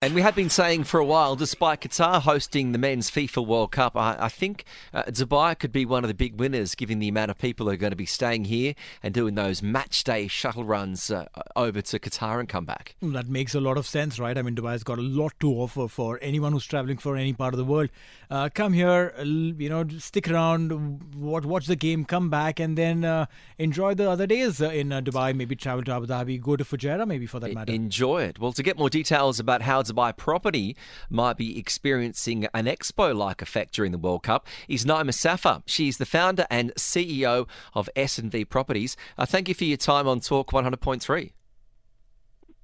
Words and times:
And 0.00 0.14
we 0.14 0.22
have 0.22 0.36
been 0.36 0.48
saying 0.48 0.84
for 0.84 1.00
a 1.00 1.04
while, 1.04 1.34
despite 1.34 1.80
Qatar 1.80 2.22
hosting 2.22 2.70
the 2.70 2.78
men's 2.78 3.10
FIFA 3.10 3.44
World 3.44 3.72
Cup, 3.72 3.96
I, 3.96 4.16
I 4.16 4.28
think 4.28 4.64
uh, 4.94 5.02
Dubai 5.02 5.58
could 5.58 5.72
be 5.72 5.84
one 5.84 6.04
of 6.04 6.08
the 6.08 6.14
big 6.14 6.38
winners, 6.38 6.76
given 6.76 7.00
the 7.00 7.08
amount 7.08 7.32
of 7.32 7.38
people 7.38 7.66
who 7.66 7.72
are 7.72 7.76
going 7.76 7.90
to 7.90 7.96
be 7.96 8.06
staying 8.06 8.44
here 8.44 8.76
and 9.02 9.12
doing 9.12 9.34
those 9.34 9.60
match 9.60 10.04
day 10.04 10.28
shuttle 10.28 10.62
runs 10.62 11.10
uh, 11.10 11.26
over 11.56 11.82
to 11.82 11.98
Qatar 11.98 12.38
and 12.38 12.48
come 12.48 12.64
back. 12.64 12.94
That 13.02 13.26
makes 13.26 13.56
a 13.56 13.60
lot 13.60 13.76
of 13.76 13.88
sense, 13.88 14.20
right? 14.20 14.38
I 14.38 14.42
mean, 14.42 14.54
Dubai's 14.54 14.84
got 14.84 15.00
a 15.00 15.02
lot 15.02 15.32
to 15.40 15.50
offer 15.50 15.88
for 15.88 16.20
anyone 16.22 16.52
who's 16.52 16.64
traveling 16.64 16.98
for 16.98 17.16
any 17.16 17.32
part 17.32 17.52
of 17.52 17.58
the 17.58 17.64
world. 17.64 17.88
Uh, 18.30 18.50
come 18.54 18.74
here, 18.74 19.12
you 19.18 19.68
know, 19.68 19.84
stick 19.98 20.30
around, 20.30 21.16
watch, 21.16 21.44
watch 21.44 21.66
the 21.66 21.74
game, 21.74 22.04
come 22.04 22.30
back, 22.30 22.60
and 22.60 22.78
then 22.78 23.04
uh, 23.04 23.26
enjoy 23.58 23.94
the 23.94 24.08
other 24.08 24.28
days 24.28 24.62
uh, 24.62 24.68
in 24.68 24.92
uh, 24.92 25.00
Dubai. 25.00 25.34
Maybe 25.34 25.56
travel 25.56 25.82
to 25.82 25.92
Abu 25.92 26.06
Dhabi, 26.06 26.40
go 26.40 26.54
to 26.54 26.62
Fujairah, 26.62 27.08
maybe 27.08 27.26
for 27.26 27.40
that 27.40 27.52
matter. 27.52 27.72
Enjoy 27.72 28.22
it. 28.22 28.38
Well, 28.38 28.52
to 28.52 28.62
get 28.62 28.78
more 28.78 28.90
details 28.90 29.40
about 29.40 29.60
how 29.62 29.87
Dubai 29.90 30.16
property 30.16 30.76
might 31.10 31.36
be 31.36 31.58
experiencing 31.58 32.46
an 32.54 32.66
expo 32.66 33.14
like 33.14 33.42
effect 33.42 33.74
during 33.74 33.92
the 33.92 33.98
World 33.98 34.22
Cup 34.22 34.46
is 34.68 34.84
Nima 34.84 35.14
Safa. 35.14 35.62
She's 35.66 35.98
the 35.98 36.06
founder 36.06 36.46
and 36.50 36.74
CEO 36.74 37.48
of 37.74 37.88
S&V 37.96 38.44
Properties. 38.46 38.96
Uh, 39.16 39.26
thank 39.26 39.48
you 39.48 39.54
for 39.54 39.64
your 39.64 39.76
time 39.76 40.06
on 40.06 40.20
Talk 40.20 40.50
100.3. 40.50 41.32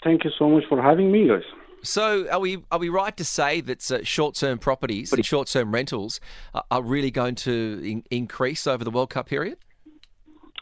Thank 0.03 0.25
you 0.25 0.31
so 0.39 0.49
much 0.49 0.65
for 0.69 0.81
having 0.83 1.11
me, 1.11 1.29
guys. 1.29 1.43
So, 1.83 2.27
are 2.31 2.41
we 2.41 2.65
are 2.71 2.79
we 2.79 2.89
right 2.89 3.15
to 3.19 3.25
say 3.25 3.61
that 3.61 3.91
uh, 3.91 4.03
short-term 4.03 4.59
properties 4.59 5.13
and 5.13 5.25
short-term 5.25 5.73
rentals 5.73 6.19
are, 6.55 6.65
are 6.71 6.83
really 6.83 7.11
going 7.11 7.35
to 7.37 7.81
in- 7.85 8.05
increase 8.11 8.67
over 8.67 8.85
the 8.85 8.91
World 8.91 9.11
Cup 9.11 9.27
period? 9.27 9.59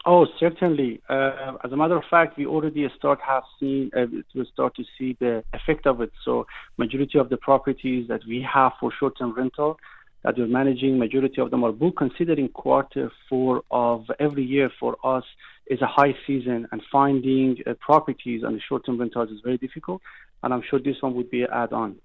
Oh, 0.05 0.27
certainly. 0.37 1.01
Uh, 1.09 1.53
as 1.63 1.71
a 1.71 1.77
matter 1.77 1.95
of 1.95 2.03
fact, 2.09 2.37
we 2.37 2.45
already 2.45 2.85
start 2.97 3.19
have 3.25 3.43
seen 3.57 3.89
uh, 3.95 4.05
we 4.35 4.45
start 4.51 4.75
to 4.75 4.83
see 4.97 5.15
the 5.19 5.43
effect 5.53 5.87
of 5.87 6.01
it. 6.01 6.11
So, 6.25 6.45
majority 6.77 7.17
of 7.19 7.29
the 7.29 7.37
properties 7.37 8.09
that 8.09 8.21
we 8.27 8.45
have 8.53 8.73
for 8.79 8.91
short-term 8.99 9.33
rental 9.33 9.79
that 10.23 10.37
we're 10.37 10.47
managing, 10.47 10.97
majority 10.97 11.39
of 11.41 11.51
them 11.51 11.63
are 11.63 11.71
booked. 11.71 11.97
Considering 11.97 12.49
quarter 12.49 13.11
four 13.29 13.63
of 13.71 14.09
every 14.19 14.43
year 14.43 14.69
for 14.77 14.97
us 15.05 15.23
is 15.67 15.81
a 15.81 15.87
high 15.87 16.15
season, 16.27 16.67
and 16.71 16.81
finding 16.91 17.57
uh, 17.65 17.73
properties 17.79 18.43
on 18.43 18.53
the 18.53 18.61
short-term 18.67 18.97
rentals 18.97 19.29
is 19.29 19.39
very 19.41 19.57
difficult. 19.57 20.01
And 20.41 20.53
I'm 20.53 20.63
sure 20.69 20.79
this 20.79 21.01
one 21.01 21.13
would 21.15 21.31
be 21.31 21.43
an 21.43 21.49
add-on. 21.53 21.95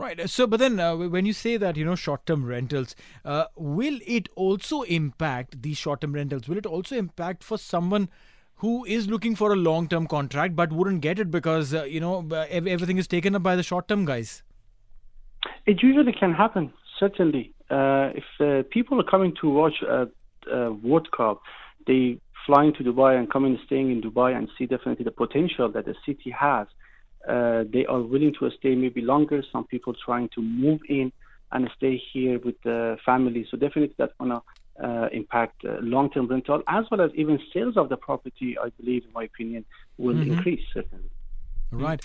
Right. 0.00 0.30
So, 0.30 0.46
but 0.46 0.60
then 0.60 0.80
uh, 0.80 0.96
when 0.96 1.26
you 1.26 1.34
say 1.34 1.58
that, 1.58 1.76
you 1.76 1.84
know, 1.84 1.94
short 1.94 2.24
term 2.24 2.46
rentals, 2.46 2.96
uh, 3.22 3.44
will 3.54 3.98
it 4.06 4.30
also 4.34 4.80
impact 4.80 5.60
these 5.60 5.76
short 5.76 6.00
term 6.00 6.14
rentals? 6.14 6.48
Will 6.48 6.56
it 6.56 6.64
also 6.64 6.96
impact 6.96 7.44
for 7.44 7.58
someone 7.58 8.08
who 8.64 8.86
is 8.86 9.08
looking 9.08 9.36
for 9.36 9.52
a 9.52 9.56
long 9.56 9.88
term 9.88 10.06
contract 10.06 10.56
but 10.56 10.72
wouldn't 10.72 11.02
get 11.02 11.18
it 11.18 11.30
because, 11.30 11.74
uh, 11.74 11.82
you 11.84 12.00
know, 12.00 12.26
everything 12.48 12.96
is 12.96 13.06
taken 13.06 13.34
up 13.34 13.42
by 13.42 13.54
the 13.54 13.62
short 13.62 13.88
term 13.88 14.06
guys? 14.06 14.42
It 15.66 15.82
usually 15.82 16.14
can 16.14 16.32
happen, 16.32 16.72
certainly. 16.98 17.52
Uh, 17.68 18.08
if 18.14 18.24
uh, 18.40 18.62
people 18.70 18.98
are 19.02 19.10
coming 19.10 19.34
to 19.42 19.50
watch 19.50 19.82
a, 19.82 20.08
a 20.50 20.72
World 20.72 21.10
Cup, 21.14 21.42
they 21.86 22.18
flying 22.46 22.72
to 22.72 22.82
Dubai 22.82 23.18
and 23.18 23.30
coming 23.30 23.58
staying 23.66 23.90
in 23.90 24.00
Dubai 24.00 24.34
and 24.34 24.48
see 24.56 24.64
definitely 24.64 25.04
the 25.04 25.10
potential 25.10 25.70
that 25.72 25.84
the 25.84 25.94
city 26.06 26.30
has 26.30 26.68
uh, 27.28 27.64
they 27.72 27.86
are 27.86 28.00
willing 28.00 28.34
to 28.38 28.50
stay 28.58 28.74
maybe 28.74 29.00
longer. 29.00 29.42
Some 29.52 29.64
people 29.64 29.94
trying 29.94 30.28
to 30.34 30.42
move 30.42 30.80
in 30.88 31.12
and 31.52 31.70
stay 31.76 32.00
here 32.12 32.38
with 32.38 32.56
the 32.62 32.96
family. 33.04 33.46
So 33.50 33.56
definitely 33.56 33.94
that's 33.98 34.12
gonna 34.18 34.42
uh, 34.82 35.08
impact 35.12 35.64
uh, 35.64 35.76
long-term 35.80 36.28
rental 36.28 36.62
as 36.68 36.84
well 36.90 37.00
as 37.00 37.10
even 37.14 37.38
sales 37.52 37.76
of 37.76 37.88
the 37.88 37.96
property. 37.96 38.56
I 38.58 38.70
believe, 38.70 39.04
in 39.04 39.12
my 39.12 39.24
opinion, 39.24 39.64
will 39.98 40.14
mm-hmm. 40.14 40.32
increase 40.32 40.64
certainly. 40.72 41.10
Right. 41.70 42.00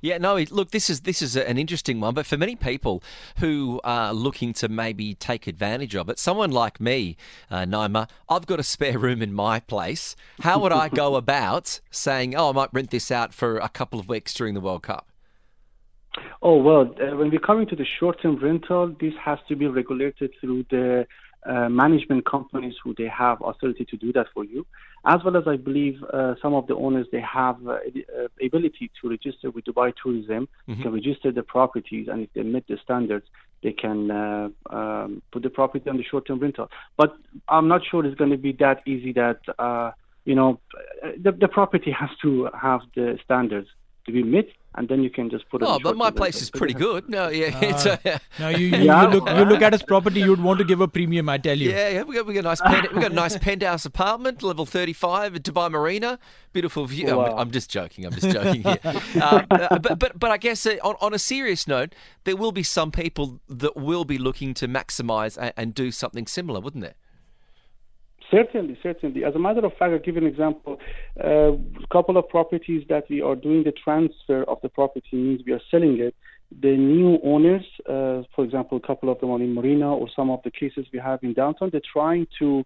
Yeah, 0.00 0.18
no. 0.18 0.36
Look, 0.50 0.70
this 0.70 0.90
is 0.90 1.02
this 1.02 1.22
is 1.22 1.36
an 1.36 1.58
interesting 1.58 2.00
one, 2.00 2.14
but 2.14 2.26
for 2.26 2.36
many 2.36 2.56
people 2.56 3.02
who 3.38 3.80
are 3.84 4.12
looking 4.12 4.52
to 4.54 4.68
maybe 4.68 5.14
take 5.14 5.46
advantage 5.46 5.94
of 5.94 6.08
it, 6.08 6.18
someone 6.18 6.50
like 6.50 6.80
me, 6.80 7.16
uh, 7.50 7.62
Nima, 7.62 8.08
I've 8.28 8.46
got 8.46 8.60
a 8.60 8.64
spare 8.64 8.98
room 8.98 9.22
in 9.22 9.32
my 9.32 9.60
place. 9.60 10.16
How 10.40 10.58
would 10.60 10.72
I 10.72 10.88
go 10.88 11.14
about 11.22 11.80
saying, 11.90 12.34
"Oh, 12.34 12.50
I 12.50 12.52
might 12.52 12.70
rent 12.72 12.90
this 12.90 13.10
out 13.10 13.32
for 13.32 13.58
a 13.58 13.68
couple 13.68 14.00
of 14.00 14.08
weeks 14.08 14.34
during 14.34 14.54
the 14.54 14.60
World 14.60 14.82
Cup"? 14.82 15.08
Oh 16.42 16.56
well, 16.56 16.94
uh, 17.00 17.16
when 17.16 17.30
we're 17.30 17.38
coming 17.38 17.66
to 17.68 17.76
the 17.76 17.84
short-term 17.84 18.36
rental, 18.36 18.94
this 19.00 19.14
has 19.22 19.38
to 19.48 19.56
be 19.56 19.66
regulated 19.66 20.32
through 20.40 20.66
the 20.70 21.06
uh, 21.44 21.68
management 21.68 22.24
companies 22.24 22.74
who 22.82 22.94
they 22.96 23.08
have 23.08 23.38
authority 23.44 23.84
to 23.84 23.96
do 23.96 24.12
that 24.12 24.26
for 24.32 24.44
you, 24.44 24.64
as 25.06 25.20
well 25.24 25.36
as 25.36 25.44
I 25.46 25.56
believe 25.56 26.02
uh, 26.12 26.34
some 26.40 26.54
of 26.54 26.66
the 26.68 26.76
owners 26.76 27.06
they 27.10 27.20
have 27.20 27.56
uh, 27.66 27.72
uh 27.72 28.28
ability 28.44 28.90
to 29.00 29.10
register 29.10 29.50
with 29.50 29.64
Dubai 29.64 29.92
Tourism, 30.00 30.48
mm-hmm. 30.68 30.82
can 30.82 30.92
register 30.92 31.32
the 31.32 31.42
properties, 31.42 32.08
and 32.08 32.22
if 32.22 32.32
they 32.34 32.42
meet 32.42 32.66
the 32.68 32.78
standards, 32.82 33.26
they 33.62 33.72
can 33.72 34.10
uh, 34.10 34.48
um, 34.70 35.22
put 35.32 35.42
the 35.42 35.50
property 35.50 35.88
on 35.90 35.96
the 35.96 36.04
short-term 36.04 36.38
rental. 36.38 36.68
But 36.96 37.16
I'm 37.48 37.68
not 37.68 37.82
sure 37.88 38.04
it's 38.04 38.16
going 38.16 38.30
to 38.30 38.36
be 38.36 38.52
that 38.60 38.82
easy. 38.86 39.12
That 39.12 39.40
you 40.24 40.34
know, 40.36 40.60
the, 41.20 41.32
the 41.32 41.48
property 41.48 41.90
has 41.98 42.10
to 42.22 42.48
have 42.60 42.80
the 42.94 43.18
standards 43.24 43.68
to 44.06 44.12
be 44.12 44.22
met 44.22 44.46
and 44.74 44.88
then 44.88 45.02
you 45.02 45.10
can 45.10 45.28
just 45.28 45.48
put 45.48 45.62
it. 45.62 45.68
Oh, 45.68 45.78
but 45.82 45.96
my 45.96 46.10
place 46.10 46.40
is 46.40 46.50
pretty 46.50 46.74
good. 46.74 47.08
No, 47.08 47.28
yeah, 47.28 47.56
uh, 47.56 47.60
it's 47.62 47.86
a, 47.86 48.20
no, 48.38 48.48
you, 48.48 48.66
you, 48.66 48.78
yeah. 48.78 49.02
you, 49.02 49.08
look 49.08 49.28
you 49.28 49.44
look 49.44 49.62
at 49.62 49.72
his 49.72 49.82
property, 49.82 50.20
you'd 50.20 50.42
want 50.42 50.58
to 50.58 50.64
give 50.64 50.80
a 50.80 50.88
premium. 50.88 51.28
I 51.28 51.38
tell 51.38 51.56
you. 51.56 51.70
Yeah, 51.70 51.88
yeah, 51.88 52.02
we 52.02 52.14
got 52.14 52.26
we 52.26 52.34
got 52.34 52.40
a 52.40 52.42
nice 52.42 52.60
pen, 52.60 52.86
we 52.94 53.00
got 53.00 53.12
a 53.12 53.14
nice 53.14 53.36
penthouse 53.36 53.84
apartment, 53.84 54.42
level 54.42 54.64
thirty 54.64 54.92
five 54.92 55.36
at 55.36 55.42
Dubai 55.42 55.70
Marina, 55.70 56.18
beautiful 56.52 56.86
view. 56.86 57.16
Wow. 57.16 57.24
I'm, 57.24 57.38
I'm, 57.38 57.50
just 57.50 57.70
joking. 57.70 58.06
I'm 58.06 58.12
just 58.12 58.30
joking 58.30 58.62
here. 58.62 58.78
uh, 59.20 59.78
but 59.78 59.98
but 59.98 60.18
but 60.18 60.30
I 60.30 60.38
guess 60.38 60.64
uh, 60.64 60.76
on 60.82 60.96
on 61.00 61.12
a 61.12 61.18
serious 61.18 61.66
note, 61.68 61.94
there 62.24 62.36
will 62.36 62.52
be 62.52 62.62
some 62.62 62.90
people 62.90 63.40
that 63.48 63.76
will 63.76 64.04
be 64.04 64.18
looking 64.18 64.54
to 64.54 64.68
maximise 64.68 65.36
and, 65.40 65.52
and 65.56 65.74
do 65.74 65.90
something 65.90 66.26
similar, 66.26 66.60
wouldn't 66.60 66.82
there? 66.82 66.94
Certainly, 68.32 68.78
certainly. 68.82 69.24
As 69.24 69.34
a 69.34 69.38
matter 69.38 69.64
of 69.64 69.72
fact, 69.72 69.92
I'll 69.92 69.98
give 69.98 70.16
you 70.16 70.22
an 70.22 70.26
example. 70.26 70.78
Uh, 71.22 71.52
a 71.52 71.86
couple 71.92 72.16
of 72.16 72.28
properties 72.30 72.82
that 72.88 73.04
we 73.10 73.20
are 73.20 73.36
doing 73.36 73.62
the 73.62 73.72
transfer 73.72 74.42
of 74.44 74.58
the 74.62 74.70
property 74.70 75.16
means 75.16 75.42
we 75.46 75.52
are 75.52 75.60
selling 75.70 76.00
it. 76.00 76.14
The 76.62 76.76
new 76.76 77.18
owners, 77.22 77.64
uh, 77.86 78.22
for 78.34 78.44
example, 78.44 78.78
a 78.78 78.86
couple 78.86 79.10
of 79.10 79.20
them 79.20 79.30
are 79.30 79.40
in 79.40 79.54
Marina 79.54 79.94
or 79.94 80.08
some 80.14 80.30
of 80.30 80.40
the 80.44 80.50
cases 80.50 80.86
we 80.92 80.98
have 80.98 81.22
in 81.22 81.34
downtown, 81.34 81.70
they're 81.72 81.80
trying 81.92 82.26
to 82.38 82.64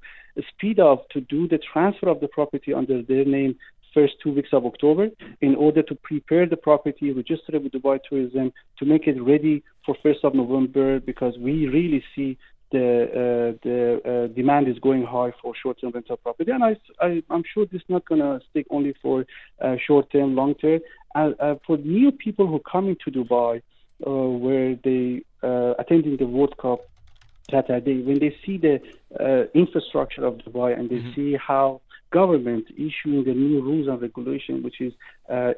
speed 0.50 0.78
up 0.78 1.08
to 1.10 1.20
do 1.20 1.48
the 1.48 1.58
transfer 1.72 2.08
of 2.08 2.20
the 2.20 2.28
property 2.28 2.72
under 2.72 3.02
their 3.02 3.24
name 3.24 3.56
first 3.94 4.14
two 4.22 4.32
weeks 4.32 4.50
of 4.52 4.66
October 4.66 5.08
in 5.40 5.54
order 5.54 5.82
to 5.82 5.94
prepare 5.94 6.46
the 6.46 6.56
property, 6.56 7.12
register 7.12 7.56
it 7.56 7.62
with 7.62 7.72
Dubai 7.72 7.98
Tourism 8.08 8.52
to 8.78 8.84
make 8.84 9.06
it 9.06 9.20
ready 9.22 9.62
for 9.84 9.96
1st 10.04 10.22
of 10.24 10.34
November 10.34 11.00
because 11.00 11.34
we 11.38 11.66
really 11.66 12.04
see 12.14 12.36
the 12.72 13.04
uh, 13.04 13.58
the 13.62 14.00
uh, 14.04 14.34
demand 14.34 14.68
is 14.68 14.78
going 14.78 15.04
high 15.04 15.32
for 15.40 15.54
short-term 15.54 15.92
rental 15.92 16.16
property, 16.16 16.50
and 16.50 16.64
I, 16.64 16.76
I 17.00 17.22
am 17.30 17.42
sure 17.52 17.66
this 17.66 17.80
is 17.80 17.88
not 17.88 18.04
going 18.06 18.20
to 18.20 18.40
stick 18.50 18.66
only 18.70 18.94
for 19.00 19.24
uh, 19.60 19.76
short-term, 19.86 20.34
long-term. 20.34 20.80
Uh, 21.14 21.30
uh, 21.40 21.54
for 21.66 21.78
new 21.78 22.10
people 22.12 22.46
who 22.46 22.58
coming 22.60 22.96
to 23.04 23.10
Dubai, 23.10 23.62
uh, 24.06 24.10
where 24.10 24.74
they 24.84 25.22
attending 25.78 26.16
the 26.16 26.26
World 26.26 26.56
Cup 26.58 26.80
Saturday, 27.50 28.02
when 28.02 28.18
they 28.18 28.36
see 28.44 28.58
the 28.58 28.80
infrastructure 29.54 30.24
of 30.26 30.38
Dubai 30.38 30.76
and 30.78 30.90
they 30.90 30.96
mm-hmm. 30.96 31.14
see 31.14 31.36
how 31.36 31.80
government 32.10 32.66
issuing 32.76 33.24
the 33.24 33.34
new 33.34 33.62
rules 33.62 33.88
and 33.88 34.00
regulation, 34.00 34.62
which 34.62 34.80
is 34.80 34.92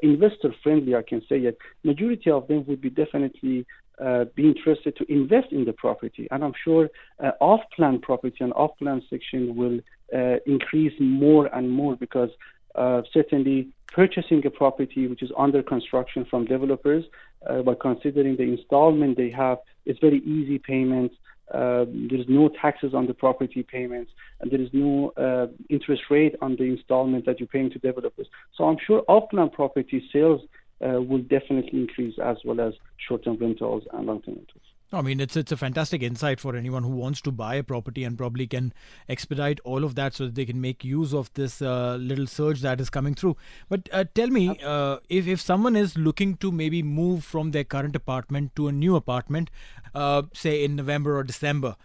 investor 0.02 0.54
friendly, 0.62 0.94
I 0.94 1.02
can 1.02 1.22
say 1.28 1.38
it. 1.38 1.58
Majority 1.84 2.30
of 2.30 2.48
them 2.48 2.64
would 2.66 2.80
be 2.80 2.90
definitely 2.90 3.66
uh, 4.00 4.26
be 4.34 4.44
interested 4.44 4.96
to 4.96 5.12
invest 5.12 5.52
in 5.52 5.64
the 5.64 5.72
property. 5.72 6.28
And 6.30 6.44
I'm 6.44 6.52
sure 6.64 6.88
uh, 7.18 7.32
off-plan 7.40 7.98
property 8.00 8.38
and 8.40 8.52
off-plan 8.52 9.02
section 9.10 9.56
will 9.56 9.80
uh, 10.14 10.36
increase 10.46 10.92
more 11.00 11.46
and 11.54 11.70
more 11.70 11.96
because 11.96 12.30
uh, 12.74 13.02
certainly 13.12 13.68
purchasing 13.88 14.46
a 14.46 14.50
property 14.50 15.08
which 15.08 15.22
is 15.22 15.32
under 15.36 15.62
construction 15.62 16.24
from 16.24 16.44
developers, 16.44 17.04
uh, 17.48 17.62
by 17.62 17.74
considering 17.74 18.36
the 18.36 18.44
installment 18.44 19.16
they 19.16 19.30
have, 19.30 19.58
it's 19.84 19.98
very 19.98 20.18
easy 20.18 20.58
payments. 20.58 21.16
Um, 21.54 22.08
there 22.10 22.20
is 22.20 22.26
no 22.28 22.50
taxes 22.60 22.92
on 22.94 23.06
the 23.06 23.14
property 23.14 23.62
payments, 23.62 24.10
and 24.40 24.50
there 24.50 24.60
is 24.60 24.68
no 24.72 25.12
uh, 25.16 25.46
interest 25.70 26.02
rate 26.10 26.34
on 26.42 26.56
the 26.56 26.64
installment 26.64 27.24
that 27.26 27.40
you're 27.40 27.46
paying 27.46 27.70
to 27.70 27.78
developers. 27.78 28.26
So 28.56 28.64
I'm 28.64 28.76
sure 28.86 29.02
off-plan 29.08 29.50
property 29.50 30.02
sales 30.12 30.42
uh, 30.84 31.00
will 31.00 31.22
definitely 31.22 31.80
increase 31.80 32.18
as 32.22 32.36
well 32.44 32.60
as 32.60 32.74
short-term 33.08 33.38
rentals 33.40 33.84
and 33.92 34.06
long-term 34.06 34.34
rentals. 34.34 34.67
I 34.90 35.02
mean, 35.02 35.20
it's 35.20 35.36
it's 35.36 35.52
a 35.52 35.56
fantastic 35.56 36.02
insight 36.02 36.40
for 36.40 36.56
anyone 36.56 36.82
who 36.82 36.90
wants 36.90 37.20
to 37.22 37.30
buy 37.30 37.56
a 37.56 37.62
property 37.62 38.04
and 38.04 38.16
probably 38.16 38.46
can 38.46 38.72
expedite 39.06 39.60
all 39.60 39.84
of 39.84 39.94
that 39.96 40.14
so 40.14 40.24
that 40.24 40.34
they 40.34 40.46
can 40.46 40.62
make 40.62 40.82
use 40.82 41.12
of 41.12 41.30
this 41.34 41.60
uh, 41.60 41.96
little 42.00 42.26
surge 42.26 42.62
that 42.62 42.80
is 42.80 42.88
coming 42.88 43.14
through. 43.14 43.36
But 43.68 43.88
uh, 43.92 44.04
tell 44.14 44.28
me, 44.28 44.58
uh, 44.64 44.98
if 45.10 45.26
if 45.26 45.42
someone 45.42 45.76
is 45.76 45.98
looking 45.98 46.36
to 46.36 46.50
maybe 46.50 46.82
move 46.82 47.22
from 47.22 47.50
their 47.50 47.64
current 47.64 47.96
apartment 47.96 48.56
to 48.56 48.68
a 48.68 48.72
new 48.72 48.96
apartment, 48.96 49.50
uh, 49.94 50.22
say 50.32 50.64
in 50.64 50.76
November 50.76 51.18
or 51.18 51.22
December, 51.22 51.76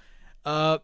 uh, 0.46 0.78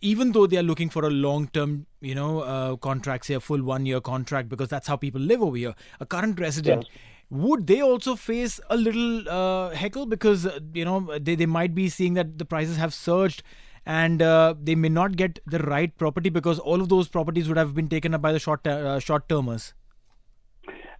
even 0.00 0.32
though 0.32 0.46
they 0.46 0.56
are 0.56 0.62
looking 0.62 0.88
for 0.88 1.04
a 1.04 1.10
long 1.10 1.48
term, 1.48 1.84
you 2.00 2.14
know, 2.14 2.40
uh, 2.40 2.76
contract, 2.76 3.26
say 3.26 3.34
a 3.34 3.40
full 3.40 3.62
one 3.62 3.84
year 3.84 4.00
contract, 4.00 4.48
because 4.48 4.70
that's 4.70 4.88
how 4.88 4.96
people 4.96 5.20
live 5.20 5.42
over 5.42 5.56
here, 5.56 5.74
a 6.00 6.06
current 6.06 6.40
resident. 6.40 6.84
Yes 6.84 7.00
would 7.30 7.66
they 7.66 7.80
also 7.80 8.14
face 8.14 8.60
a 8.70 8.76
little 8.76 9.28
uh, 9.28 9.70
heckle 9.70 10.06
because 10.06 10.46
uh, 10.46 10.58
you 10.72 10.84
know 10.84 11.18
they, 11.18 11.34
they 11.34 11.46
might 11.46 11.74
be 11.74 11.88
seeing 11.88 12.14
that 12.14 12.38
the 12.38 12.44
prices 12.44 12.76
have 12.76 12.94
surged 12.94 13.42
and 13.84 14.22
uh, 14.22 14.54
they 14.60 14.74
may 14.74 14.88
not 14.88 15.16
get 15.16 15.38
the 15.46 15.58
right 15.60 15.96
property 15.96 16.28
because 16.28 16.58
all 16.58 16.80
of 16.80 16.88
those 16.88 17.08
properties 17.08 17.48
would 17.48 17.56
have 17.56 17.74
been 17.74 17.88
taken 17.88 18.14
up 18.14 18.22
by 18.22 18.32
the 18.32 18.38
short 18.38 18.66
uh, 18.66 18.98
short 19.00 19.28
termers 19.28 19.74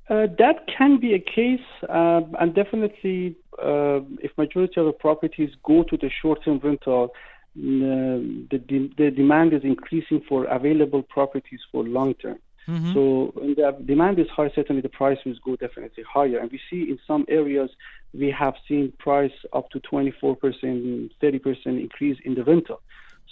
uh, 0.09 0.27
that 0.39 0.67
can 0.79 1.01
be 1.01 1.15
a 1.15 1.19
case, 1.19 1.67
uh, 1.89 2.21
and 2.39 2.55
definitely, 2.55 3.35
if 3.59 4.31
majority 4.39 4.79
of 4.79 4.87
the 4.87 4.93
properties 4.93 5.51
go 5.65 5.83
to 5.83 5.97
the 5.97 6.09
short-term 6.23 6.61
rental, 6.63 7.13
the, 7.57 8.63
the, 8.69 8.89
the 8.97 9.11
demand 9.11 9.53
is 9.53 9.63
increasing 9.65 10.23
for 10.29 10.45
available 10.45 11.03
properties 11.03 11.59
for 11.73 11.83
long-term. 11.83 12.39
Mm-hmm. 12.69 12.95
So 12.95 13.31
when 13.35 13.55
the 13.55 13.77
demand 13.85 14.19
is 14.19 14.29
high, 14.29 14.51
certainly 14.55 14.83
the 14.83 14.89
price 14.89 15.19
will 15.25 15.35
go 15.45 15.57
definitely 15.57 16.03
higher. 16.03 16.39
And 16.39 16.51
we 16.51 16.61
see 16.69 16.83
in 16.91 16.99
some 17.07 17.25
areas 17.29 17.71
we 18.13 18.31
have 18.31 18.55
seen 18.67 18.93
price 18.99 19.33
up 19.53 19.71
to 19.71 19.81
24%, 19.81 21.11
30% 21.23 21.67
increase 21.67 22.19
in 22.25 22.35
the 22.35 22.45
rental. 22.45 22.81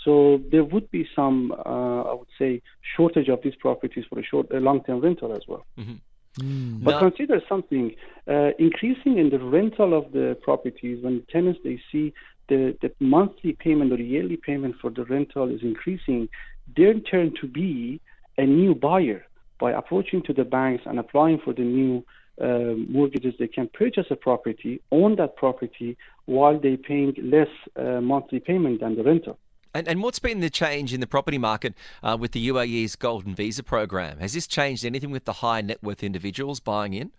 So 0.05 0.41
there 0.51 0.65
would 0.65 0.91
be 0.91 1.09
some, 1.17 1.53
uh, 1.53 2.03
I 2.03 2.15
would 2.15 2.29
say, 2.39 2.61
shortage 2.97 3.29
of 3.29 3.41
these 3.43 3.55
properties 3.57 4.05
for 4.09 4.19
a 4.19 4.25
short, 4.25 4.51
a 4.53 4.61
long-term 4.61 5.01
rental 5.01 5.33
as 5.33 5.43
well. 5.49 5.65
Mm-hmm. 5.79 5.95
Mm. 6.41 6.83
But 6.83 7.01
no. 7.01 7.11
consider 7.11 7.41
something 7.49 7.95
uh, 8.29 8.51
increasing 8.59 9.19
in 9.19 9.31
the 9.31 9.39
rental 9.39 9.97
of 9.97 10.11
the 10.13 10.37
properties 10.43 11.03
when 11.03 11.23
tenants 11.31 11.61
they 11.63 11.81
see 11.93 12.13
the, 12.49 12.77
the 12.83 12.93
monthly 12.99 13.53
payment 13.53 13.93
or 13.93 13.97
the 13.97 14.05
yearly 14.05 14.37
payment 14.37 14.75
for 14.81 14.91
the 14.91 15.05
rental 15.05 15.49
is 15.49 15.63
increasing, 15.63 16.29
they 16.77 16.93
turn 17.01 17.33
to 17.41 17.47
be 17.47 18.01
a 18.39 18.45
new 18.45 18.75
buyer 18.75 19.25
by 19.61 19.73
approaching 19.73 20.23
to 20.23 20.33
the 20.33 20.45
banks 20.45 20.85
and 20.87 20.99
applying 20.99 21.39
for 21.45 21.53
the 21.53 21.63
new 21.63 22.05
uh, 22.41 22.75
mortgages. 22.89 23.35
They 23.39 23.49
can 23.49 23.69
purchase 23.69 24.07
a 24.11 24.17
property, 24.17 24.81
own 24.91 25.17
that 25.17 25.37
property 25.37 25.97
while 26.27 26.59
they're 26.59 26.77
paying 26.77 27.15
less 27.23 27.49
uh, 27.77 28.01
monthly 28.01 28.41
payment 28.41 28.81
than 28.81 28.97
the 28.97 29.03
rental. 29.03 29.39
And, 29.75 29.89
and 29.89 30.03
what's 30.03 30.21
been 30.21 30.41
the 30.41 30.51
change 30.51 30.95
in 30.95 31.01
the 31.01 31.07
property 31.07 31.39
market 31.39 31.75
uh, 32.03 32.17
with 32.19 32.33
the 32.33 32.49
UAE's 32.49 32.95
Golden 32.95 33.35
Visa 33.35 33.63
program? 33.63 34.19
Has 34.21 34.33
this 34.33 34.47
changed 34.47 34.85
anything 34.85 35.11
with 35.11 35.25
the 35.25 35.35
high 35.35 35.61
net 35.61 35.83
worth 35.83 36.03
individuals 36.03 36.61
buying 36.61 36.95
in? 36.95 37.11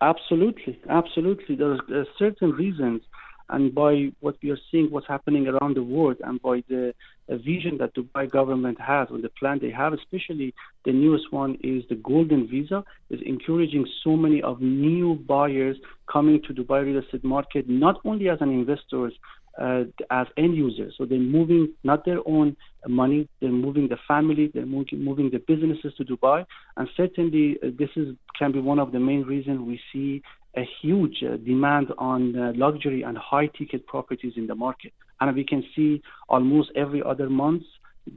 Absolutely, 0.00 0.78
absolutely. 0.90 1.54
There 1.54 1.78
are 1.90 2.06
certain 2.18 2.50
reasons, 2.52 3.00
and 3.48 3.74
by 3.74 4.12
what 4.20 4.36
we 4.42 4.50
are 4.50 4.58
seeing, 4.70 4.90
what's 4.90 5.06
happening 5.06 5.48
around 5.48 5.76
the 5.76 5.82
world, 5.82 6.16
and 6.22 6.42
by 6.42 6.62
the 6.68 6.94
vision 7.28 7.78
that 7.78 7.94
Dubai 7.94 8.30
government 8.30 8.80
has, 8.80 9.08
or 9.10 9.20
the 9.20 9.30
plan 9.30 9.58
they 9.60 9.70
have, 9.70 9.92
especially 9.92 10.54
the 10.84 10.92
newest 10.92 11.32
one 11.32 11.56
is 11.62 11.82
the 11.88 11.94
Golden 11.96 12.46
Visa, 12.48 12.84
is 13.10 13.20
encouraging 13.24 13.86
so 14.02 14.16
many 14.16 14.42
of 14.42 14.60
new 14.60 15.14
buyers 15.14 15.76
coming 16.12 16.40
to 16.46 16.52
Dubai 16.52 16.84
real 16.84 17.02
estate 17.02 17.24
market, 17.24 17.68
not 17.68 18.00
only 18.04 18.28
as 18.28 18.38
an 18.40 18.50
investors, 18.50 19.14
uh, 19.60 19.84
as 20.10 20.26
end 20.36 20.56
users. 20.56 20.94
So 20.96 21.04
they're 21.04 21.18
moving 21.18 21.72
not 21.82 22.04
their 22.04 22.20
own 22.26 22.56
money, 22.86 23.28
they're 23.40 23.50
moving 23.50 23.88
the 23.88 23.98
family, 24.06 24.50
they're 24.52 24.66
moving, 24.66 25.30
the 25.30 25.42
businesses 25.46 25.92
to 25.98 26.04
Dubai. 26.04 26.44
And 26.76 26.88
certainly, 26.96 27.58
uh, 27.62 27.68
this 27.78 27.90
is 27.96 28.16
can 28.38 28.52
be 28.52 28.60
one 28.60 28.78
of 28.78 28.92
the 28.92 29.00
main 29.00 29.22
reasons 29.22 29.60
we 29.60 29.80
see 29.92 30.22
a 30.56 30.64
huge 30.82 31.22
uh, 31.22 31.36
demand 31.38 31.88
on 31.98 32.36
uh, 32.36 32.52
luxury 32.54 33.02
and 33.02 33.18
high 33.18 33.46
ticket 33.58 33.86
properties 33.86 34.34
in 34.36 34.46
the 34.46 34.54
market. 34.54 34.92
And 35.20 35.34
we 35.34 35.44
can 35.44 35.64
see 35.74 36.02
almost 36.28 36.70
every 36.76 37.02
other 37.02 37.28
month 37.28 37.62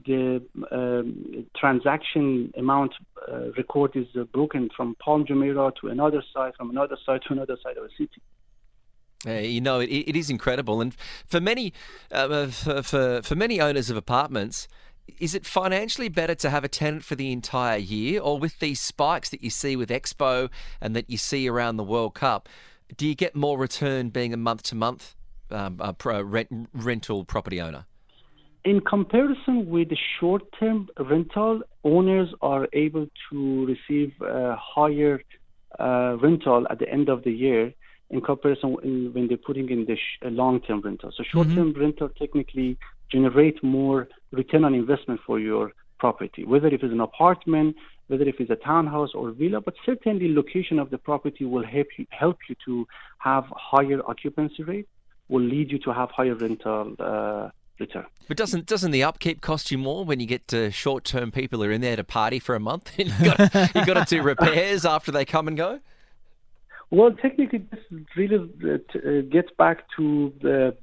the 0.05 0.43
um, 0.71 1.45
transaction 1.55 2.51
amount 2.57 2.93
uh, 3.31 3.51
record 3.57 3.91
is 3.95 4.07
uh, 4.19 4.23
broken 4.25 4.69
from 4.75 4.95
Palm 5.03 5.25
Jumeirah 5.25 5.73
to 5.81 5.87
another 5.87 6.21
side, 6.33 6.53
from 6.57 6.69
another 6.69 6.97
side 7.05 7.21
to 7.27 7.33
another 7.33 7.57
side 7.63 7.77
of 7.77 7.85
a 7.85 7.89
city. 7.97 8.21
Uh, 9.25 9.31
you 9.31 9.61
know, 9.61 9.79
it, 9.79 9.89
it 9.89 10.15
is 10.15 10.29
incredible, 10.29 10.79
and 10.79 10.95
for 11.25 11.41
many, 11.41 11.73
uh, 12.11 12.47
for, 12.47 12.83
for, 12.83 13.21
for 13.23 13.35
many 13.35 13.59
owners 13.59 13.89
of 13.89 13.97
apartments, 13.97 14.67
is 15.19 15.33
it 15.33 15.45
financially 15.45 16.09
better 16.09 16.35
to 16.35 16.49
have 16.49 16.63
a 16.63 16.67
tenant 16.67 17.03
for 17.03 17.15
the 17.15 17.31
entire 17.31 17.79
year, 17.79 18.21
or 18.21 18.37
with 18.37 18.59
these 18.59 18.79
spikes 18.79 19.29
that 19.29 19.43
you 19.43 19.49
see 19.49 19.75
with 19.75 19.89
Expo 19.89 20.49
and 20.81 20.95
that 20.95 21.09
you 21.09 21.17
see 21.17 21.49
around 21.49 21.77
the 21.77 21.83
World 21.83 22.13
Cup, 22.13 22.47
do 22.95 23.07
you 23.07 23.15
get 23.15 23.35
more 23.35 23.57
return 23.57 24.09
being 24.09 24.33
a 24.33 24.37
month 24.37 24.63
to 24.63 24.75
month 24.75 25.15
rental 25.49 27.25
property 27.25 27.59
owner? 27.59 27.85
In 28.65 28.81
comparison 28.81 29.69
with 29.69 29.89
the 29.89 29.97
short 30.19 30.43
term 30.59 30.89
rental, 30.99 31.61
owners 31.83 32.29
are 32.41 32.67
able 32.73 33.07
to 33.29 33.65
receive 33.65 34.13
a 34.21 34.55
higher 34.57 35.23
uh, 35.79 36.17
rental 36.21 36.67
at 36.69 36.79
the 36.79 36.89
end 36.89 37.09
of 37.09 37.23
the 37.23 37.31
year 37.31 37.73
in 38.09 38.21
comparison 38.21 38.73
when 39.13 39.27
they're 39.27 39.37
putting 39.37 39.69
in 39.69 39.85
the 39.85 39.95
sh- 39.95 40.23
long-term 40.23 40.81
rental. 40.81 41.11
So 41.15 41.23
short-term 41.23 41.73
mm-hmm. 41.73 41.81
rental 41.81 42.09
technically 42.09 42.77
generate 43.11 43.61
more 43.63 44.07
return 44.31 44.63
on 44.63 44.73
investment 44.73 45.19
for 45.25 45.39
your 45.39 45.71
property, 45.99 46.45
whether 46.45 46.67
if 46.67 46.83
it's 46.83 46.93
an 46.93 47.01
apartment, 47.01 47.75
whether 48.07 48.23
if 48.23 48.39
it's 48.39 48.51
a 48.51 48.55
townhouse 48.55 49.11
or 49.13 49.31
villa, 49.31 49.59
but 49.59 49.73
certainly 49.85 50.33
location 50.33 50.79
of 50.79 50.89
the 50.89 50.97
property 50.97 51.43
will 51.43 51.65
help 51.65 51.87
you, 51.97 52.05
help 52.09 52.37
you 52.47 52.55
to 52.65 52.87
have 53.19 53.45
higher 53.51 54.01
occupancy 54.07 54.63
rate, 54.63 54.87
will 55.27 55.41
lead 55.41 55.71
you 55.71 55.79
to 55.79 55.93
have 55.93 56.09
higher 56.11 56.35
rental 56.35 56.95
uh, 56.99 57.49
return. 57.79 58.05
But 58.27 58.37
doesn't 58.37 58.65
doesn't 58.65 58.91
the 58.91 59.03
upkeep 59.03 59.41
cost 59.41 59.71
you 59.71 59.77
more 59.77 60.05
when 60.05 60.19
you 60.19 60.25
get 60.25 60.47
to 60.49 60.71
short 60.71 61.03
term 61.03 61.31
people 61.31 61.59
who 61.59 61.65
are 61.65 61.71
in 61.71 61.81
there 61.81 61.95
to 61.95 62.03
party 62.03 62.39
for 62.39 62.55
a 62.55 62.59
month? 62.59 62.91
you 62.97 63.11
got 63.23 63.39
you 63.75 63.85
got 63.85 64.07
to 64.07 64.15
do 64.15 64.21
repairs 64.23 64.85
after 64.85 65.11
they 65.11 65.25
come 65.25 65.47
and 65.47 65.57
go. 65.57 65.79
Well, 66.89 67.11
technically, 67.11 67.59
this 67.69 67.79
really 68.15 68.49
uh, 68.63 68.75
uh, 68.75 69.21
gets 69.29 69.49
back 69.57 69.83
to 69.97 70.33
the, 70.41 70.75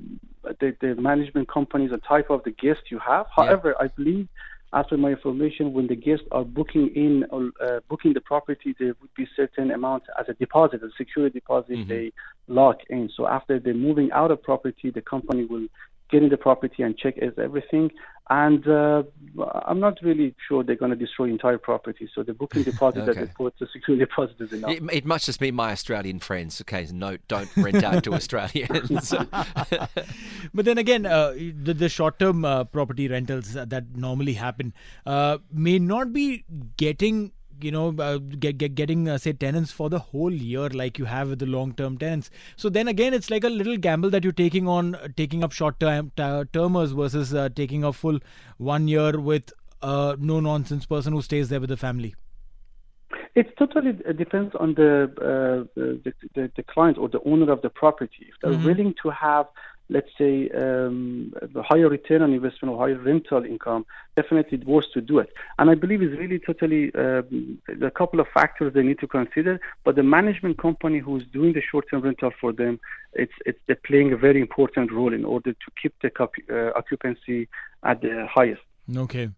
the, 0.43 0.77
the 0.81 0.95
management 0.97 1.49
companies 1.49 1.93
and 1.93 2.03
type 2.03 2.29
of 2.29 2.45
the 2.45 2.51
guest 2.51 2.81
you 2.91 2.99
have. 2.99 3.27
However, 3.35 3.75
yeah. 3.79 3.87
I 3.87 3.89
believe, 3.89 4.29
after 4.75 4.99
my 4.99 5.11
information, 5.11 5.73
when 5.73 5.87
the 5.87 5.97
guests 5.97 6.27
are 6.31 6.45
booking 6.45 6.89
in 6.95 7.25
or 7.31 7.51
uh, 7.65 7.81
booking 7.89 8.12
the 8.12 8.21
property, 8.21 8.75
there 8.79 8.95
would 9.01 9.15
be 9.17 9.27
certain 9.35 9.71
amount 9.71 10.03
as 10.19 10.27
a 10.29 10.35
deposit, 10.35 10.83
a 10.83 10.91
security 10.99 11.39
deposit 11.39 11.77
mm-hmm. 11.77 11.89
they 11.89 12.12
lock 12.49 12.81
in. 12.91 13.09
So 13.17 13.27
after 13.27 13.59
they're 13.59 13.73
moving 13.73 14.12
out 14.12 14.31
of 14.31 14.43
property, 14.43 14.91
the 14.91 15.01
company 15.01 15.47
will 15.47 15.69
get 16.11 16.23
in 16.23 16.29
the 16.29 16.37
property 16.37 16.83
and 16.83 16.97
check 16.97 17.15
is 17.19 17.33
everything. 17.39 17.91
And 18.31 18.67
uh, 18.67 19.03
I'm 19.67 19.81
not 19.81 19.99
really 20.01 20.35
sure 20.49 20.65
they're 20.65 20.77
going 20.77 20.93
to 20.93 20.97
destroy 20.97 21.27
entire 21.27 21.59
property. 21.59 22.09
So 22.15 22.23
the 22.23 22.33
booking 22.33 22.62
deposit 22.71 23.01
okay. 23.01 23.12
that 23.12 23.27
they 23.27 23.33
put, 23.35 23.59
the 23.59 23.67
security 23.71 24.05
deposit 24.06 24.37
is 24.41 24.53
enough. 24.55 24.71
It, 24.71 24.83
it, 24.91 25.05
must 25.05 25.27
just 25.27 25.41
be 25.41 25.51
my 25.51 25.73
Australian 25.73 26.21
friends. 26.21 26.59
Okay, 26.62 26.87
note: 26.91 27.21
don't 27.29 27.55
rent 27.55 27.85
out 27.85 28.03
to 28.05 28.15
Australians. 28.15 29.15
but 30.55 30.65
then 30.65 30.79
again, 30.79 31.05
uh, 31.05 31.32
the, 31.32 31.75
the 31.75 31.91
short-term 31.91 32.46
uh, 32.46 32.65
property 32.65 33.08
rentals 33.08 33.53
that 33.53 33.84
normally 33.94 34.34
happen 34.34 34.73
uh, 35.05 35.37
may 35.53 35.79
not 35.79 36.15
be 36.15 36.44
getting 36.79 37.32
you 37.61 37.70
know 37.70 37.94
uh, 37.99 38.19
get, 38.19 38.58
get, 38.58 38.75
getting 38.75 39.08
uh, 39.08 39.19
say 39.19 39.32
tenants 39.32 39.70
for 39.70 39.91
the 39.91 39.99
whole 39.99 40.32
year 40.32 40.69
like 40.70 40.99
you 40.99 41.05
have 41.05 41.29
with 41.29 41.39
the 41.39 41.46
long 41.46 41.73
term 41.73 41.99
tenants 41.99 42.31
so 42.56 42.69
then 42.69 42.89
again 42.89 43.15
it's 43.15 43.31
like 43.31 43.44
a 43.44 43.49
little 43.49 43.77
gamble 43.77 44.11
that 44.11 44.25
you're 44.25 44.32
taking 44.32 44.69
on 44.69 44.94
uh, 44.96 45.08
taking 45.17 45.44
up 45.44 45.53
short 45.53 45.79
term 45.81 46.13
termers 46.53 46.93
versus 46.93 47.34
uh, 47.34 47.49
taking 47.55 47.84
a 47.84 47.93
full 47.93 48.19
one 48.58 48.89
year 48.89 49.19
with 49.19 49.53
a 49.82 50.17
no 50.19 50.41
nonsense 50.41 50.87
person 50.87 51.13
who 51.13 51.23
stays 51.23 51.49
there 51.49 51.61
with 51.61 51.70
the 51.70 51.77
family 51.77 52.15
it 53.34 53.56
totally 53.58 53.93
depends 54.17 54.55
on 54.55 54.75
the, 54.75 55.05
uh, 55.19 55.67
the, 55.75 56.13
the, 56.34 56.53
the 56.56 56.63
client 56.63 56.99
or 56.99 57.08
the 57.08 57.20
owner 57.25 57.51
of 57.51 57.63
the 57.63 57.69
property. 57.69 58.29
If 58.29 58.34
they're 58.41 58.53
mm-hmm. 58.53 58.65
willing 58.65 58.94
to 59.03 59.11
have 59.11 59.46
let's 59.88 60.10
say, 60.17 60.48
um, 60.50 61.32
the 61.43 61.62
higher 61.62 61.88
return 61.88 62.22
on 62.22 62.32
investment 62.32 62.74
or 62.74 62.79
higher 62.79 62.98
rental 62.98 63.44
income, 63.44 63.84
definitely 64.17 64.58
it's 64.58 64.67
worth 64.67 64.91
to 64.93 65.00
do 65.00 65.19
it. 65.19 65.31
And 65.58 65.70
I 65.70 65.74
believe 65.74 66.03
it's 66.03 66.19
really 66.19 66.38
totally 66.38 66.94
um, 66.94 67.58
a 67.82 67.91
couple 67.91 68.20
of 68.20 68.26
factors 68.32 68.72
they 68.72 68.82
need 68.82 68.98
to 69.00 69.06
consider. 69.06 69.60
But 69.84 69.96
the 69.96 70.03
management 70.03 70.58
company 70.58 70.98
who's 70.98 71.26
doing 71.26 71.53
the 71.53 71.60
short-term 71.60 72.03
rental 72.03 72.32
for 72.41 72.53
them, 72.53 72.81
it's 73.12 73.32
it's 73.44 73.58
they're 73.67 73.76
playing 73.76 74.12
a 74.12 74.17
very 74.17 74.41
important 74.41 74.91
role 74.91 75.12
in 75.12 75.24
order 75.24 75.53
to 75.53 75.70
keep 75.81 75.94
the 76.00 76.10
uh, 76.19 76.79
occupancy 76.79 77.48
at 77.82 78.00
the 78.00 78.26
highest. 78.32 78.62
Okay. 78.96 79.29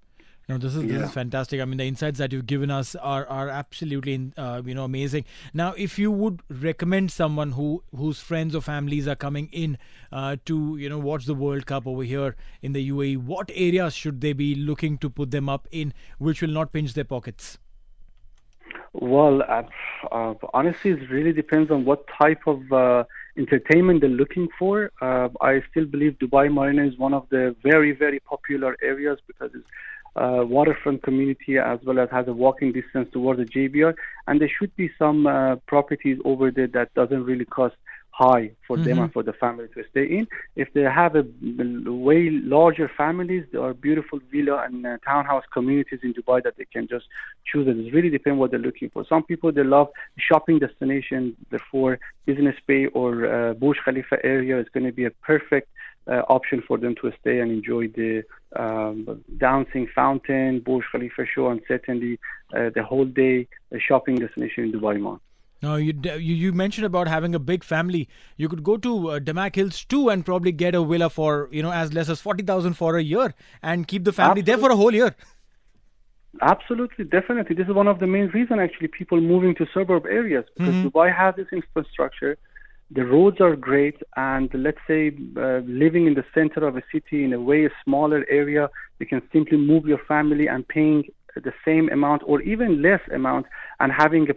No, 0.49 0.59
this 0.59 0.77
is 0.77 0.85
yeah. 0.85 0.99
this 0.99 1.09
is 1.09 1.13
fantastic. 1.13 1.61
I 1.61 1.65
mean, 1.65 1.79
the 1.79 1.89
insights 1.89 2.19
that 2.19 2.33
you've 2.33 2.47
given 2.47 2.71
us 2.71 2.95
are 2.95 3.27
are 3.27 3.49
absolutely 3.49 4.31
uh, 4.37 4.63
you 4.65 4.75
know 4.75 4.85
amazing. 4.85 5.25
Now, 5.53 5.73
if 5.73 5.99
you 5.99 6.13
would 6.13 6.41
recommend 6.49 7.11
someone 7.11 7.53
who 7.53 7.83
whose 7.97 8.21
friends 8.21 8.55
or 8.55 8.61
families 8.61 9.09
are 9.09 9.17
coming 9.17 9.49
in 9.51 9.77
uh, 10.13 10.37
to 10.45 10.77
you 10.77 10.89
know 10.89 11.01
watch 11.01 11.27
the 11.27 11.35
World 11.35 11.67
Cup 11.67 11.85
over 11.85 12.05
here 12.05 12.37
in 12.63 12.75
the 12.75 12.91
UAE, 12.91 13.17
what 13.19 13.51
areas 13.55 13.95
should 13.95 14.21
they 14.21 14.33
be 14.33 14.55
looking 14.55 14.99
to 14.99 15.11
put 15.11 15.33
them 15.33 15.49
up 15.49 15.67
in, 15.73 15.93
which 16.19 16.43
will 16.43 16.57
not 16.61 16.73
pinch 16.73 16.95
their 16.95 17.05
pockets? 17.05 17.59
Well, 18.93 19.43
uh, 19.43 19.65
uh 20.13 20.35
honestly, 20.55 20.93
it 20.93 21.11
really 21.11 21.33
depends 21.33 21.73
on 21.73 21.85
what 21.85 22.07
type 22.07 22.47
of 22.47 22.73
uh, 22.73 23.03
entertainment 23.37 24.01
they're 24.01 24.11
looking 24.23 24.49
for. 24.59 24.93
Uh, 25.01 25.29
I 25.41 25.63
still 25.71 25.87
believe 25.87 26.17
Dubai 26.23 26.53
Marina 26.53 26.87
is 26.87 26.97
one 26.97 27.15
of 27.15 27.29
the 27.31 27.55
very, 27.63 27.93
very 27.93 28.21
popular 28.21 28.77
areas 28.81 29.19
because 29.27 29.51
it's 29.55 29.67
uh, 30.17 30.45
waterfront 30.45 31.03
community 31.03 31.59
as 31.59 31.79
well 31.85 31.99
as 31.99 32.09
has 32.11 32.27
a 32.29 32.33
walking 32.33 32.73
distance 32.73 33.09
towards 33.13 33.39
the 33.39 33.47
JBR. 33.47 33.95
And 34.27 34.41
there 34.41 34.51
should 34.59 34.75
be 34.77 34.91
some 34.99 35.27
uh, 35.27 35.57
properties 35.67 36.19
over 36.25 36.51
there 36.51 36.69
that 36.69 36.95
doesn't 36.95 37.25
really 37.25 37.45
cost 37.45 37.77
high 38.17 38.51
for 38.67 38.77
mm-hmm. 38.77 38.85
them 38.85 38.99
and 39.01 39.13
for 39.13 39.23
the 39.23 39.35
family 39.35 39.69
to 39.75 39.85
stay 39.91 40.05
in. 40.05 40.27
If 40.55 40.73
they 40.73 40.83
have 40.83 41.17
a 41.17 41.25
way 42.07 42.31
larger 42.31 42.91
families, 42.97 43.45
there 43.53 43.63
are 43.63 43.75
beautiful 43.75 44.21
villa 44.33 44.65
and 44.65 44.87
uh, 44.87 44.97
townhouse 45.05 45.45
communities 45.53 46.01
in 46.03 46.15
Dubai 46.15 46.43
that 46.43 46.57
they 46.57 46.65
can 46.65 46.89
just 46.89 47.07
choose. 47.45 47.69
It 47.69 47.93
really 47.93 48.09
depends 48.09 48.39
what 48.39 48.51
they're 48.53 48.69
looking 48.71 48.89
for. 48.91 49.05
Some 49.07 49.23
people 49.23 49.53
they 49.53 49.65
love 49.65 49.89
shopping 50.17 50.59
destination, 50.59 51.37
therefore 51.51 51.99
Business 52.25 52.57
Bay 52.67 52.87
or 52.87 53.11
uh, 53.27 53.55
Burj 53.55 53.79
Khalifa 53.85 54.17
area 54.25 54.59
is 54.59 54.67
going 54.73 54.87
to 54.87 54.93
be 54.93 55.05
a 55.05 55.11
perfect 55.31 55.69
uh, 56.09 56.23
option 56.29 56.63
for 56.67 56.79
them 56.79 56.95
to 57.03 57.13
stay 57.21 57.41
and 57.41 57.51
enjoy 57.51 57.89
the 57.89 58.23
um, 58.55 59.23
dancing 59.39 59.89
fountain, 59.95 60.61
Burj 60.61 60.85
Khalifa 60.93 61.25
show, 61.27 61.49
and 61.49 61.61
certainly 61.67 62.19
uh, 62.55 62.71
the 62.75 62.83
whole 62.83 63.05
day 63.05 63.49
uh, 63.75 63.79
shopping 63.79 64.17
destination 64.17 64.65
in 64.65 64.73
Dubai 64.73 65.01
Mall. 65.01 65.21
No, 65.63 65.77
you, 65.77 65.95
you 66.19 66.53
mentioned 66.53 66.85
about 66.85 67.09
having 67.09 67.35
a 67.35 67.39
big 67.39 67.65
family. 67.65 68.09
You 68.37 68.49
could 68.49 68.63
go 68.63 68.77
to 68.77 69.11
uh, 69.11 69.19
Damac 69.19 69.57
Hills 69.57 69.85
2 69.85 70.11
and 70.11 70.25
probably 70.25 70.53
get 70.53 70.75
a 70.75 70.85
villa 70.85 71.09
for 71.09 71.49
you 71.51 71.63
know 71.63 71.73
as 71.73 71.95
less 71.95 72.09
as 72.09 72.21
forty 72.21 72.45
thousand 72.45 72.75
for 72.75 72.97
a 72.97 73.03
year 73.03 73.35
and 73.63 73.89
keep 73.89 74.05
the 74.05 74.13
family 74.13 74.43
Absolutely. 74.43 74.53
there 74.53 74.59
for 74.59 74.71
a 74.71 74.77
whole 74.77 74.95
year. 74.95 75.17
Absolutely, 76.43 77.05
definitely. 77.07 77.57
This 77.57 77.67
is 77.67 77.75
one 77.75 77.89
of 77.89 77.99
the 77.99 78.07
main 78.07 78.27
reasons 78.29 78.61
actually 78.61 78.89
people 78.89 79.21
moving 79.21 79.55
to 79.55 79.67
suburb 79.73 80.05
areas 80.07 80.45
because 80.57 80.75
mm-hmm. 80.75 80.89
Dubai 80.89 81.15
has 81.15 81.35
this 81.37 81.47
infrastructure. 81.53 82.37
The 82.91 83.05
roads 83.05 83.41
are 83.41 83.57
great, 83.57 84.01
and 84.17 84.49
let's 84.55 84.79
say 84.87 85.13
uh, 85.37 85.59
living 85.67 86.07
in 86.07 86.15
the 86.15 86.25
center 86.33 86.67
of 86.67 86.77
a 86.77 86.83
city 86.93 87.25
in 87.25 87.33
a 87.33 87.41
way 87.41 87.69
smaller 87.85 88.25
area, 88.31 88.71
you 89.01 89.07
can 89.07 89.23
simply 89.33 89.59
move 89.59 89.87
your 89.87 89.99
family 89.99 90.47
and 90.47 90.67
paying 90.67 91.05
the 91.35 91.53
same 91.65 91.89
amount 91.91 92.23
or 92.25 92.41
even 92.43 92.83
less 92.83 93.01
amount 93.13 93.47
and 93.81 93.93
having 93.93 94.29
a 94.31 94.35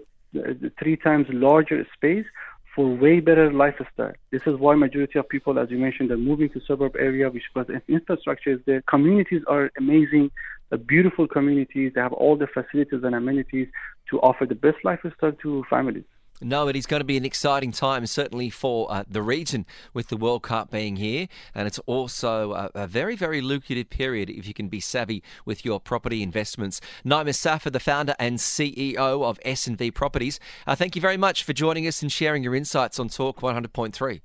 three 0.80 0.98
times 0.98 1.28
larger 1.30 1.86
space 1.94 2.26
for 2.76 2.88
way 2.88 3.20
better 3.20 3.52
lifestyle. 3.52 4.14
This 4.32 4.42
is 4.46 4.56
why 4.58 4.76
majority 4.76 5.20
of 5.20 5.28
people, 5.30 5.60
as 5.60 5.70
you 5.70 5.78
mentioned, 5.78 6.12
are 6.12 6.18
moving 6.18 6.50
to 6.50 6.62
suburb 6.62 6.96
area, 6.98 7.30
which 7.30 7.44
because 7.54 7.74
infrastructure 7.88 8.52
is 8.52 8.60
there. 8.66 8.82
Communities 8.82 9.44
are 9.48 9.72
amazing, 9.78 10.32
beautiful 10.86 11.28
communities. 11.28 11.94
They 11.94 12.02
have 12.02 12.14
all 12.14 12.36
the 12.36 12.48
facilities 12.48 13.04
and 13.04 13.16
amenities 13.16 13.68
to 14.10 14.20
offer 14.22 14.46
the 14.46 14.56
best 14.56 14.78
lifestyle 14.84 15.32
to 15.32 15.64
families. 15.70 16.04
No, 16.42 16.70
it 16.70 16.76
is 16.78 16.86
going 16.86 17.02
to 17.02 17.06
be 17.06 17.18
an 17.18 17.26
exciting 17.26 17.74
time, 17.74 18.06
certainly 18.06 18.50
for 18.50 18.90
uh, 18.90 19.04
the 19.10 19.22
region 19.22 19.66
with 19.94 20.08
the 20.08 20.16
World 20.16 20.44
Cup 20.44 20.72
being 20.72 20.96
here. 20.96 21.28
And 21.54 21.68
it's 21.68 21.80
also 21.80 22.54
a, 22.54 22.72
a, 22.76 22.88
very, 22.88 23.18
very 23.18 23.42
lucrative 23.42 23.90
period 23.90 24.30
if 24.30 24.48
you 24.48 24.54
can 24.54 24.70
be 24.70 24.80
savvy 24.80 25.22
with 25.44 25.66
your 25.66 25.82
property 25.82 26.24
investments. 26.24 26.80
Nima 27.06 27.36
Safa, 27.36 27.70
the 27.70 27.80
founder 27.80 28.16
and 28.20 28.38
CEO 28.38 28.96
of 28.98 29.38
S&V 29.44 29.92
Properties, 29.92 30.40
uh, 30.66 30.76
thank 30.76 30.96
you 30.96 31.02
very 31.02 31.18
much 31.18 31.44
for 31.44 31.52
joining 31.52 31.86
us 31.86 32.02
and 32.02 32.10
sharing 32.12 32.42
your 32.42 32.56
insights 32.56 33.00
on 33.00 33.10
Talk 33.10 33.42
100.3. 33.42 34.22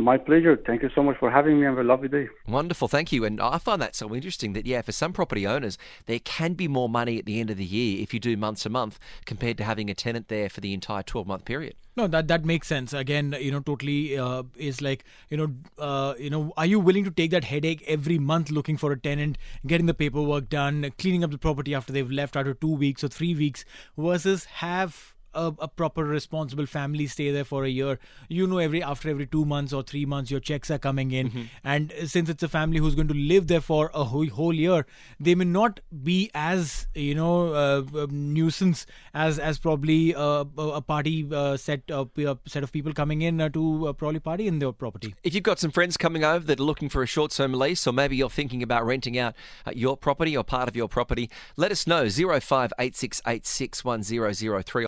My 0.00 0.16
pleasure. 0.16 0.56
Thank 0.56 0.82
you 0.82 0.90
so 0.94 1.02
much 1.02 1.18
for 1.18 1.28
having 1.28 1.58
me. 1.58 1.66
Have 1.66 1.78
a 1.78 1.82
lovely 1.82 2.06
day. 2.06 2.28
Wonderful. 2.46 2.86
Thank 2.86 3.10
you. 3.10 3.24
And 3.24 3.40
I 3.40 3.58
find 3.58 3.82
that 3.82 3.96
so 3.96 4.14
interesting 4.14 4.52
that, 4.52 4.64
yeah, 4.64 4.80
for 4.80 4.92
some 4.92 5.12
property 5.12 5.44
owners, 5.44 5.76
there 6.06 6.20
can 6.20 6.54
be 6.54 6.68
more 6.68 6.88
money 6.88 7.18
at 7.18 7.26
the 7.26 7.40
end 7.40 7.50
of 7.50 7.56
the 7.56 7.64
year 7.64 8.00
if 8.00 8.14
you 8.14 8.20
do 8.20 8.36
months 8.36 8.64
a 8.64 8.68
month 8.68 9.00
compared 9.26 9.58
to 9.58 9.64
having 9.64 9.90
a 9.90 9.94
tenant 9.94 10.28
there 10.28 10.48
for 10.48 10.60
the 10.60 10.72
entire 10.72 11.02
12 11.02 11.26
month 11.26 11.44
period. 11.44 11.74
No, 11.96 12.06
that 12.06 12.28
that 12.28 12.44
makes 12.44 12.68
sense. 12.68 12.92
Again, 12.92 13.34
you 13.40 13.50
know, 13.50 13.58
totally 13.58 14.16
uh, 14.16 14.44
is 14.56 14.80
like, 14.80 15.04
you 15.30 15.36
know, 15.36 15.52
uh, 15.80 16.14
you 16.16 16.30
know, 16.30 16.52
are 16.56 16.66
you 16.66 16.78
willing 16.78 17.02
to 17.02 17.10
take 17.10 17.32
that 17.32 17.42
headache 17.42 17.82
every 17.88 18.20
month 18.20 18.52
looking 18.52 18.76
for 18.76 18.92
a 18.92 19.00
tenant, 19.00 19.36
getting 19.66 19.86
the 19.86 19.94
paperwork 19.94 20.48
done, 20.48 20.92
cleaning 20.98 21.24
up 21.24 21.32
the 21.32 21.38
property 21.38 21.74
after 21.74 21.92
they've 21.92 22.08
left 22.08 22.36
after 22.36 22.54
two 22.54 22.72
weeks 22.72 23.02
or 23.02 23.08
three 23.08 23.34
weeks, 23.34 23.64
versus 23.96 24.44
have 24.44 25.16
a, 25.38 25.54
a, 25.60 25.68
proper 25.68 26.04
responsible 26.04 26.66
family 26.66 27.06
stay 27.06 27.30
there 27.30 27.44
for 27.44 27.64
a 27.64 27.68
year. 27.68 27.98
You 28.28 28.46
know 28.46 28.58
every 28.58 28.82
after 28.82 29.10
every 29.10 29.26
two 29.26 29.44
months 29.44 29.72
or 29.72 29.82
three 29.82 30.04
months 30.04 30.30
your 30.30 30.40
checks 30.40 30.70
are 30.70 30.78
coming 30.78 31.12
in. 31.12 31.28
Mm-hmm. 31.28 31.42
and 31.64 31.92
since 32.06 32.28
it's 32.28 32.42
a 32.42 32.48
family 32.48 32.78
who's 32.78 32.94
going 32.94 33.08
to 33.08 33.14
live 33.14 33.46
there 33.46 33.60
for 33.60 33.90
a 33.94 34.04
whole, 34.04 34.28
whole 34.28 34.54
year 34.54 34.86
they 35.20 35.34
may 35.34 35.44
not 35.44 35.80
be 36.02 36.30
as 36.34 36.86
you 36.94 37.14
know 37.14 37.52
uh, 37.52 37.82
uh 37.94 38.06
nuisance 38.10 38.86
as 39.14 39.38
as 39.38 39.58
probably 39.58 40.14
uh, 40.14 40.44
a 40.56 40.80
party 40.80 41.26
uh, 41.32 41.56
set 41.56 41.82
uh, 41.90 42.04
set 42.46 42.62
of 42.62 42.72
people 42.72 42.92
coming 42.92 43.22
in 43.22 43.40
uh, 43.40 43.48
to 43.48 43.94
probably 43.98 44.20
party 44.20 44.46
in 44.46 44.58
their 44.58 44.72
property. 44.72 45.14
If 45.22 45.34
you've 45.34 45.42
got 45.42 45.58
some 45.58 45.70
friends 45.70 45.96
coming 45.96 46.24
over 46.24 46.44
that 46.46 46.60
are 46.60 46.64
looking 46.64 46.88
for 46.88 47.02
a 47.02 47.06
short-term 47.06 47.52
lease 47.52 47.86
or 47.86 47.92
maybe 47.92 48.16
you're 48.16 48.30
thinking 48.30 48.62
about 48.62 48.86
renting 48.86 49.18
out 49.18 49.34
your 49.74 49.96
property 49.96 50.36
or 50.36 50.44
part 50.44 50.68
of 50.68 50.76
your 50.76 50.88
property 50.88 51.30
let 51.56 51.72
us 51.72 51.86
know. 51.86 52.06
0586861003 52.06 54.87